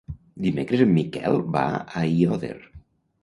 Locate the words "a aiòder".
1.81-2.57